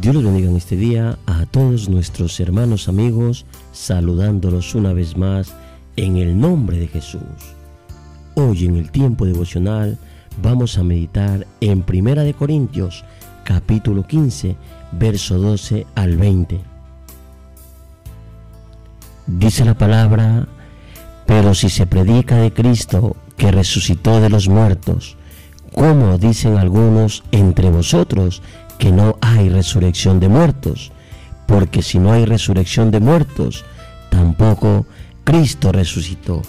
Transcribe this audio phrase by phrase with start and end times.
[0.00, 5.54] Dios los bendiga en este día a todos nuestros hermanos amigos, saludándolos una vez más
[5.96, 7.20] en el nombre de Jesús.
[8.36, 9.98] Hoy en el tiempo devocional
[10.40, 13.04] vamos a meditar en Primera de Corintios,
[13.42, 14.54] capítulo 15,
[14.92, 16.60] verso 12 al 20.
[19.26, 20.46] Dice la palabra,
[21.26, 25.16] pero si se predica de Cristo que resucitó de los muertos,
[25.74, 28.42] como dicen algunos entre vosotros
[28.78, 30.92] que no hay resurrección de muertos,
[31.46, 33.64] porque si no hay resurrección de muertos,
[34.10, 34.86] tampoco
[35.24, 36.42] Cristo resucitó.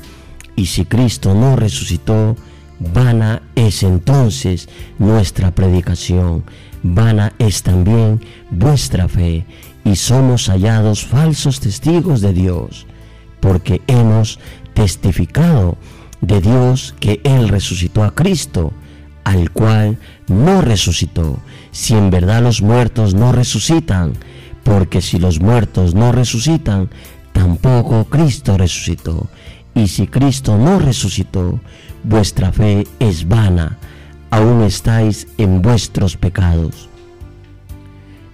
[0.55, 2.35] Y si Cristo no resucitó,
[2.79, 6.43] vana es entonces nuestra predicación,
[6.83, 8.21] vana es también
[8.51, 9.45] vuestra fe,
[9.83, 12.85] y somos hallados falsos testigos de Dios,
[13.39, 14.39] porque hemos
[14.73, 15.77] testificado
[16.21, 18.73] de Dios que Él resucitó a Cristo,
[19.29, 21.37] al cual no resucitó,
[21.69, 24.13] si en verdad los muertos no resucitan,
[24.63, 26.89] porque si los muertos no resucitan,
[27.31, 29.27] tampoco Cristo resucitó.
[29.75, 31.59] Y si Cristo no resucitó,
[32.03, 33.77] vuestra fe es vana,
[34.31, 36.89] aún estáis en vuestros pecados.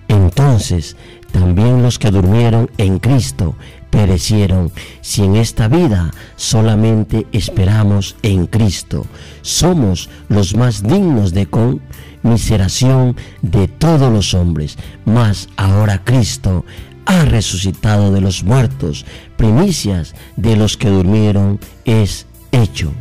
[0.08, 0.96] Entonces,
[1.34, 3.58] también los que durmieron en Cristo
[3.96, 4.74] perecieron.
[5.00, 9.06] Si en esta vida solamente esperamos en Cristo,
[9.42, 14.78] somos los más dignos de conmiseración de todos los hombres.
[15.06, 16.66] Mas ahora Cristo
[17.06, 19.06] ha resucitado de los muertos,
[19.38, 22.92] primicias de los que durmieron es hecho.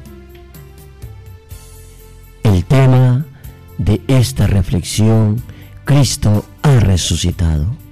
[2.45, 3.27] El tema
[3.79, 5.43] de esta reflexión,
[5.85, 7.84] Cristo ha resucitado.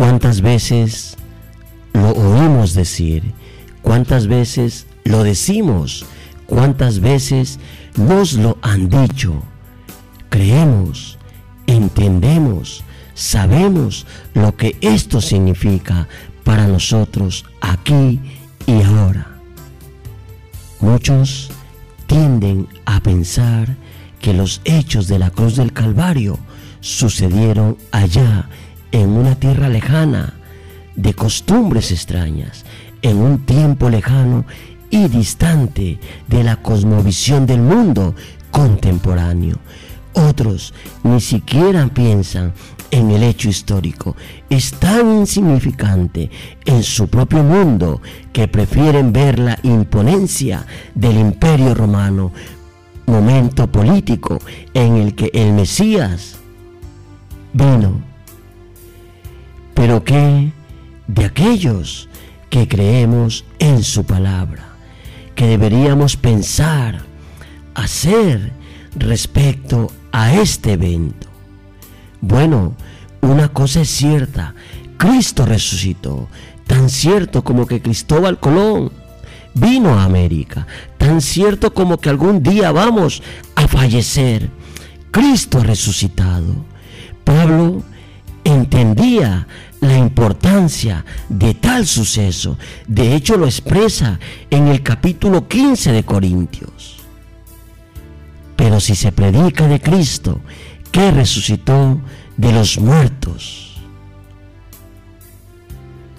[0.00, 1.14] ¿Cuántas veces
[1.92, 3.34] lo oímos decir?
[3.82, 6.06] ¿Cuántas veces lo decimos?
[6.46, 7.58] ¿Cuántas veces
[7.98, 9.42] nos lo han dicho?
[10.30, 11.18] Creemos,
[11.66, 12.82] entendemos,
[13.12, 16.08] sabemos lo que esto significa
[16.44, 18.20] para nosotros aquí
[18.66, 19.26] y ahora.
[20.80, 21.50] Muchos
[22.06, 23.76] tienden a pensar
[24.18, 26.38] que los hechos de la cruz del Calvario
[26.80, 28.48] sucedieron allá
[28.92, 30.34] en una tierra lejana,
[30.96, 32.64] de costumbres extrañas,
[33.02, 34.44] en un tiempo lejano
[34.90, 38.14] y distante de la cosmovisión del mundo
[38.50, 39.56] contemporáneo.
[40.12, 40.74] Otros
[41.04, 42.52] ni siquiera piensan
[42.90, 44.16] en el hecho histórico.
[44.48, 46.30] Es tan insignificante
[46.64, 48.02] en su propio mundo
[48.32, 52.32] que prefieren ver la imponencia del imperio romano,
[53.06, 54.38] momento político
[54.74, 56.36] en el que el Mesías
[57.52, 58.09] vino
[59.80, 60.52] pero ¿qué
[61.06, 62.10] de aquellos
[62.50, 64.74] que creemos en su palabra?
[65.34, 67.00] Que deberíamos pensar,
[67.74, 68.52] hacer
[68.94, 71.28] respecto a este evento.
[72.20, 72.74] Bueno,
[73.22, 74.54] una cosa es cierta,
[74.98, 76.28] Cristo resucitó,
[76.66, 78.92] tan cierto como que Cristóbal Colón
[79.54, 80.66] vino a América,
[80.98, 83.22] tan cierto como que algún día vamos
[83.54, 84.50] a fallecer.
[85.10, 86.66] Cristo resucitado.
[87.24, 87.82] Pablo
[88.44, 89.46] entendía
[89.80, 92.58] la importancia de tal suceso.
[92.86, 94.18] De hecho, lo expresa
[94.50, 96.98] en el capítulo 15 de Corintios.
[98.56, 100.40] Pero si se predica de Cristo,
[100.92, 101.98] que resucitó
[102.36, 103.80] de los muertos,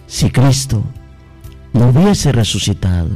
[0.08, 0.84] si Cristo
[1.74, 3.16] no hubiese resucitado,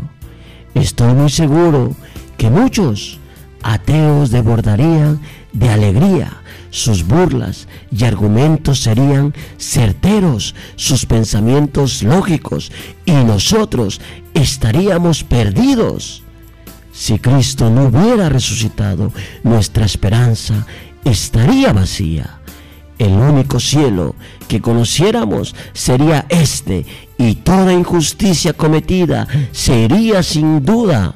[0.75, 1.95] estoy muy seguro
[2.37, 3.19] que muchos
[3.63, 5.19] ateos desbordarían
[5.53, 6.41] de alegría
[6.75, 12.69] sus burlas y argumentos serían certeros, sus pensamientos lógicos,
[13.05, 14.01] y nosotros
[14.33, 16.21] estaríamos perdidos.
[16.91, 19.13] Si Cristo no hubiera resucitado,
[19.43, 20.67] nuestra esperanza
[21.05, 22.39] estaría vacía.
[22.99, 24.15] El único cielo
[24.49, 26.85] que conociéramos sería este,
[27.17, 31.15] y toda injusticia cometida sería sin duda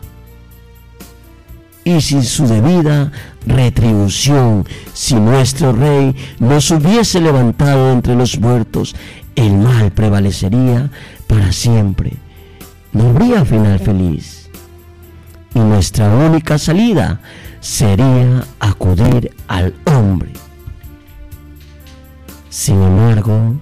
[1.84, 3.12] y sin su debida
[3.46, 4.66] retribución.
[4.94, 8.96] Si nuestro rey no se hubiese levantado entre los muertos,
[9.36, 10.90] el mal prevalecería
[11.28, 12.14] para siempre.
[12.92, 14.50] No habría final feliz.
[15.54, 17.20] Y nuestra única salida
[17.60, 20.32] sería acudir al hombre.
[22.50, 23.60] Sin embargo,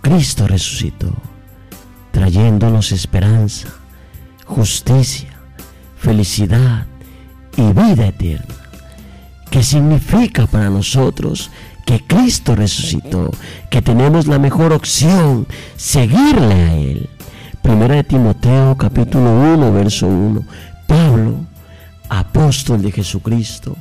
[0.00, 1.12] Cristo resucitó,
[2.12, 3.68] trayéndonos esperanza,
[4.44, 5.30] justicia,
[5.96, 6.86] felicidad,
[7.56, 8.54] y vida eterna.
[9.50, 11.50] ¿Qué significa para nosotros
[11.84, 13.30] que Cristo resucitó?
[13.70, 17.08] Que tenemos la mejor opción, seguirle a Él.
[17.62, 20.44] Primera de Timoteo capítulo 1, verso 1.
[20.86, 21.36] Pablo,
[22.08, 23.76] apóstol de Jesucristo,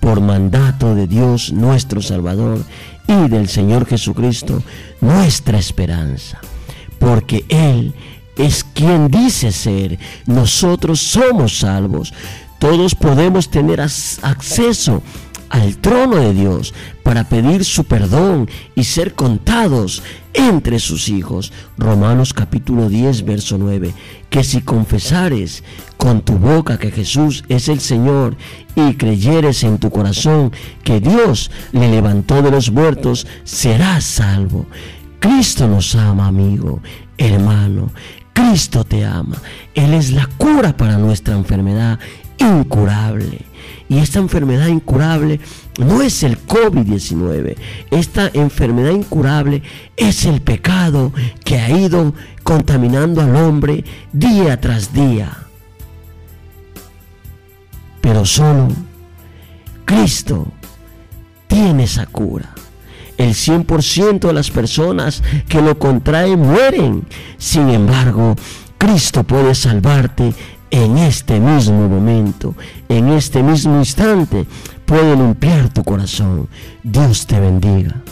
[0.00, 2.62] por mandato de Dios nuestro Salvador
[3.06, 4.62] y del Señor Jesucristo,
[5.00, 6.38] nuestra esperanza.
[6.98, 7.94] Porque Él
[8.36, 12.12] es quien dice ser, nosotros somos salvos.
[12.64, 15.02] Todos podemos tener acceso
[15.50, 16.72] al trono de Dios
[17.02, 20.02] para pedir su perdón y ser contados
[20.32, 21.52] entre sus hijos.
[21.76, 23.92] Romanos capítulo 10, verso 9.
[24.30, 25.62] Que si confesares
[25.98, 28.34] con tu boca que Jesús es el Señor
[28.74, 30.50] y creyeres en tu corazón
[30.84, 34.64] que Dios le levantó de los muertos, serás salvo.
[35.20, 36.80] Cristo nos ama, amigo,
[37.18, 37.90] hermano.
[38.32, 39.36] Cristo te ama.
[39.74, 42.00] Él es la cura para nuestra enfermedad
[42.44, 43.40] incurable.
[43.88, 45.40] Y esta enfermedad incurable
[45.78, 47.56] no es el COVID-19.
[47.90, 49.62] Esta enfermedad incurable
[49.96, 51.12] es el pecado
[51.44, 55.38] que ha ido contaminando al hombre día tras día.
[58.00, 58.68] Pero solo
[59.84, 60.46] Cristo
[61.46, 62.50] tiene esa cura.
[63.16, 67.06] El 100% de las personas que lo contraen mueren.
[67.38, 68.34] Sin embargo,
[68.76, 70.34] Cristo puede salvarte
[70.70, 72.54] en este mismo momento,
[72.88, 74.46] en este mismo instante,
[74.84, 76.48] puede limpiar tu corazón.
[76.82, 78.03] Dios te bendiga.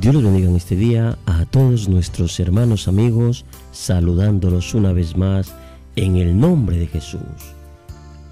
[0.00, 5.54] Dios los bendiga en este día a todos nuestros hermanos amigos, saludándolos una vez más
[5.96, 7.20] en el nombre de Jesús.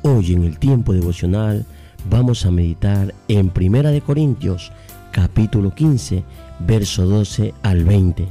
[0.02, 1.66] Hoy en el tiempo devocional
[2.08, 4.72] vamos a meditar en Primera de Corintios,
[5.12, 6.24] capítulo 15,
[6.60, 8.26] verso 12 al 20.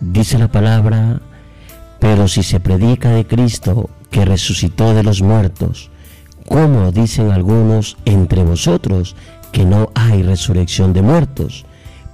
[0.00, 1.20] Dice la palabra,
[2.00, 5.90] pero si se predica de Cristo que resucitó de los muertos,
[6.44, 9.16] como dicen algunos entre vosotros,
[9.56, 11.64] que no hay resurrección de muertos,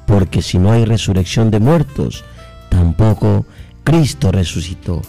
[0.06, 2.22] porque si no hay resurrección de muertos,
[2.70, 3.46] tampoco
[3.82, 5.02] Cristo resucitó.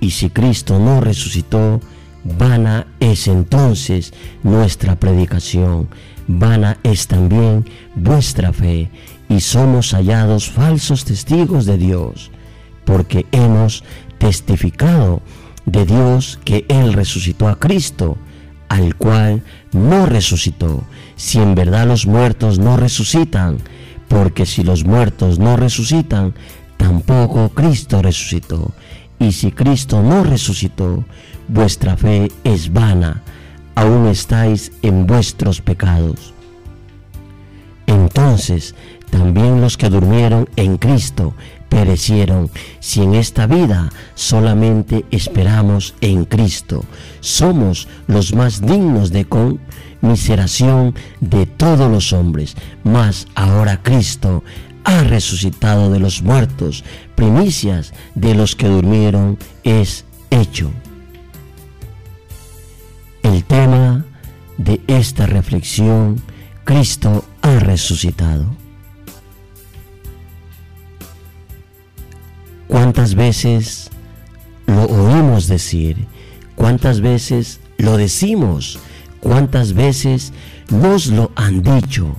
[0.00, 1.80] Y si Cristo no resucitó,
[2.24, 5.88] vana es entonces nuestra predicación,
[6.26, 7.64] vana es también
[7.94, 8.90] vuestra fe,
[9.28, 12.32] y somos hallados falsos testigos de Dios,
[12.84, 13.84] porque hemos
[14.18, 15.22] testificado
[15.64, 18.18] de Dios que Él resucitó a Cristo,
[18.68, 19.42] al cual
[19.72, 20.84] no resucitó,
[21.16, 23.58] si en verdad los muertos no resucitan,
[24.08, 26.34] porque si los muertos no resucitan,
[26.76, 28.72] tampoco Cristo resucitó.
[29.18, 31.04] Y si Cristo no resucitó,
[31.48, 33.22] vuestra fe es vana,
[33.74, 36.32] aún estáis en vuestros pecados.
[37.86, 38.74] Entonces,
[39.10, 41.34] también los que durmieron en Cristo
[41.68, 42.50] perecieron.
[42.80, 46.84] Si en esta vida solamente esperamos en Cristo,
[47.20, 52.56] somos los más dignos de conmiseración de todos los hombres.
[52.84, 54.42] Mas ahora Cristo
[54.84, 56.84] ha resucitado de los muertos,
[57.14, 60.70] primicias de los que durmieron es hecho.
[63.22, 64.06] El tema
[64.56, 66.22] de esta reflexión,
[66.64, 68.46] Cristo ha resucitado.
[73.08, 73.90] ¿Cuántas veces
[74.66, 76.06] lo oímos decir?
[76.56, 78.78] ¿Cuántas veces lo decimos?
[79.20, 80.34] ¿Cuántas veces
[80.70, 82.14] nos lo han dicho?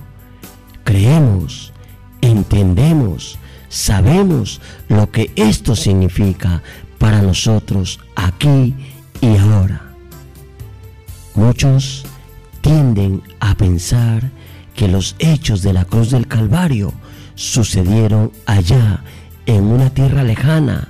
[0.85, 1.73] Creemos,
[2.21, 3.37] entendemos,
[3.69, 6.63] sabemos lo que esto significa
[6.97, 8.73] para nosotros aquí
[9.21, 9.93] y ahora.
[11.35, 12.03] Muchos
[12.61, 14.31] tienden a pensar
[14.73, 16.91] que los hechos de la cruz del Calvario
[17.35, 19.03] sucedieron allá
[19.49, 20.89] en una tierra lejana,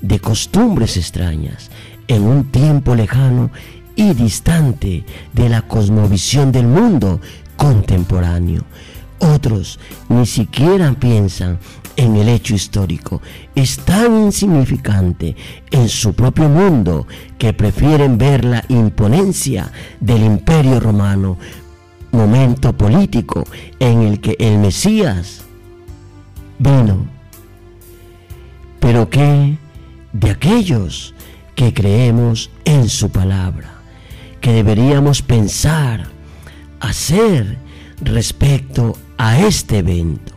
[0.00, 1.70] de costumbres extrañas,
[2.08, 3.50] en un tiempo lejano
[3.94, 5.04] y distante
[5.34, 7.20] de la cosmovisión del mundo
[7.58, 8.64] contemporáneo.
[9.18, 9.78] Otros
[10.08, 11.58] ni siquiera piensan
[11.96, 13.20] en el hecho histórico.
[13.54, 15.36] Es tan insignificante
[15.70, 21.36] en su propio mundo que prefieren ver la imponencia del imperio romano,
[22.12, 23.44] momento político
[23.78, 25.42] en el que el Mesías
[26.58, 27.19] vino.
[28.90, 29.56] Pero que
[30.12, 31.14] de aquellos
[31.54, 33.74] que creemos en su palabra,
[34.40, 36.08] que deberíamos pensar,
[36.80, 37.56] hacer
[38.00, 40.32] respecto a este evento.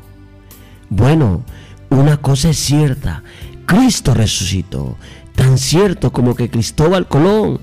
[0.88, 1.44] Bueno,
[1.90, 3.24] una cosa es cierta,
[3.66, 4.98] Cristo resucitó,
[5.34, 7.60] tan cierto como que Cristóbal Colón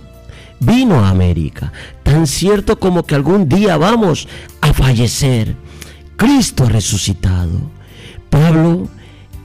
[0.58, 4.26] vino a América, tan cierto como que algún día vamos
[4.60, 5.54] a fallecer.
[6.16, 7.60] Cristo resucitado.
[8.28, 8.88] Pablo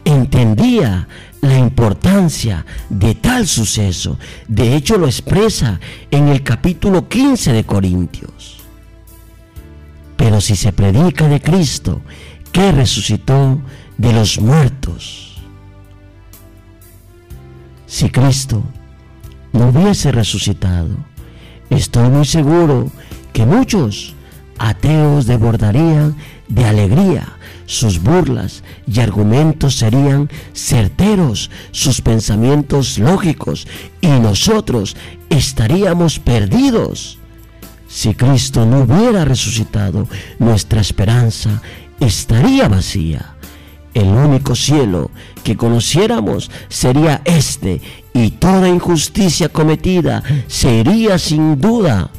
[0.06, 1.08] entendía
[1.48, 4.18] la importancia de tal suceso.
[4.48, 5.80] De hecho lo expresa
[6.12, 8.58] en el capítulo 15 de Corintios.
[10.18, 12.02] Pero si se predica de Cristo
[12.52, 13.60] que resucitó
[13.98, 15.38] de los muertos,
[17.86, 18.64] si Cristo
[19.54, 20.96] no hubiese resucitado,
[21.70, 22.92] estoy muy seguro
[23.34, 24.16] que muchos
[24.58, 26.16] ateos desbordarían
[26.48, 27.28] de alegría
[27.66, 33.68] sus burlas y argumentos serían certeros, sus pensamientos lógicos,
[34.02, 34.96] y nosotros
[35.30, 37.18] estaríamos perdidos.
[37.88, 40.08] Si Cristo no hubiera resucitado,
[40.40, 41.62] nuestra esperanza
[42.00, 43.36] estaría vacía.
[43.94, 45.10] El único cielo
[45.44, 47.82] que conociéramos sería este,
[48.14, 52.10] y toda injusticia cometida sería sin duda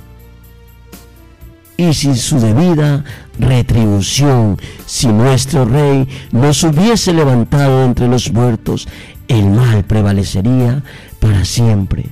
[1.77, 3.05] y sin su debida
[3.39, 4.57] retribución.
[4.87, 8.89] Si nuestro rey no se hubiese levantado entre los muertos,
[9.29, 10.83] el mal prevalecería
[11.21, 12.07] para siempre.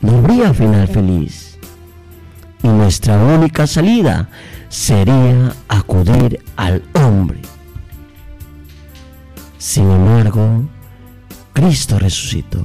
[0.00, 1.58] No habría final feliz.
[2.62, 4.28] Y nuestra única salida
[4.68, 7.40] sería acudir al hombre.
[9.58, 10.64] Sin embargo,
[11.52, 12.64] Cristo resucitó,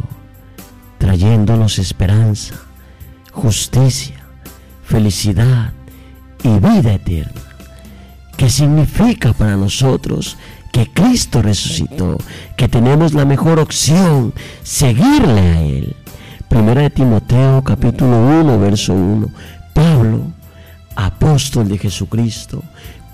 [0.97, 2.55] trayéndonos esperanza,
[3.31, 4.15] justicia,
[4.83, 5.73] felicidad,
[6.43, 7.41] y vida eterna.
[8.37, 10.37] ¿Qué significa para nosotros
[10.71, 12.17] que Cristo resucitó?
[12.55, 15.95] Que tenemos la mejor opción, seguirle a Él.
[16.47, 19.27] Primera de Timoteo capítulo 1, verso 1.
[19.73, 20.21] Pablo,
[20.95, 22.63] apóstol de Jesucristo,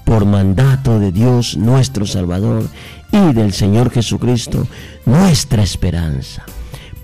[0.03, 2.67] por mandato de Dios nuestro Salvador
[3.11, 4.67] y del Señor Jesucristo,
[5.05, 6.43] nuestra esperanza.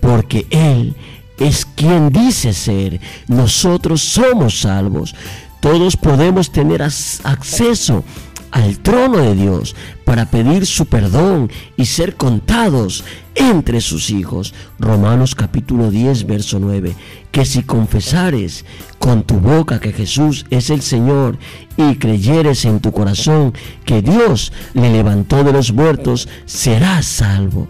[0.00, 0.94] Porque Él
[1.38, 5.14] es quien dice ser, nosotros somos salvos
[5.60, 8.04] todos podemos tener acceso
[8.50, 14.54] al trono de Dios para pedir su perdón y ser contados entre sus hijos.
[14.78, 16.94] Romanos capítulo 10, verso 9.
[17.30, 18.64] Que si confesares
[18.98, 21.38] con tu boca que Jesús es el Señor
[21.76, 27.68] y creyeres en tu corazón que Dios le levantó de los muertos, serás salvo.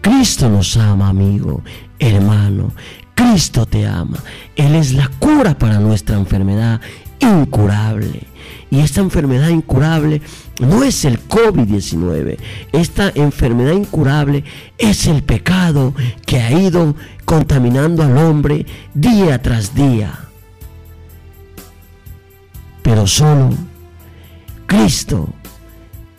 [0.00, 1.62] Cristo nos ama, amigo,
[1.98, 2.72] hermano.
[3.14, 4.18] Cristo te ama.
[4.56, 6.80] Él es la cura para nuestra enfermedad
[7.20, 8.26] incurable.
[8.70, 10.22] Y esta enfermedad incurable
[10.60, 12.38] no es el COVID-19.
[12.72, 14.44] Esta enfermedad incurable
[14.78, 15.92] es el pecado
[16.24, 20.26] que ha ido contaminando al hombre día tras día.
[22.82, 23.50] Pero solo
[24.66, 25.28] Cristo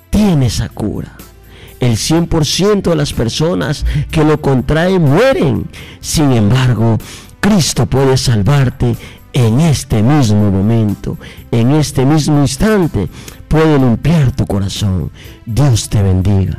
[0.09, 1.15] tiene esa cura.
[1.79, 5.67] El 100% de las personas que lo contraen mueren.
[5.99, 6.97] Sin embargo,
[7.39, 8.95] Cristo puede salvarte
[9.33, 11.17] en este mismo momento,
[11.51, 13.07] en este mismo instante,
[13.47, 15.11] puede limpiar tu corazón.
[15.45, 16.57] Dios te bendiga.